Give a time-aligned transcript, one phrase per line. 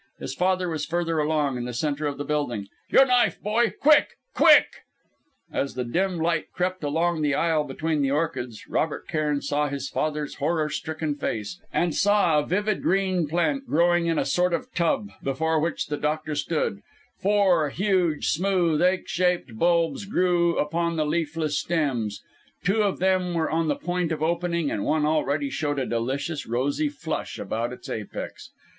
[0.19, 2.67] His father was further along, in the centre building.
[2.89, 4.07] "Your knife, boy quick!
[4.33, 4.65] quick!"
[5.53, 9.89] As the dim light crept along the aisle between the orchids, Robert Cairn saw his
[9.89, 11.61] father's horror stricken face...
[11.71, 15.97] and saw a vivid green plant growing in a sort of tub, before which the
[15.97, 16.81] doctor stood.
[17.21, 22.23] Four huge, smooth, egg shaped buds grew upon the leafless stems;
[22.63, 26.47] two of them were on the point of opening, and one already showed a delicious,
[26.47, 28.49] rosy flush about its apex.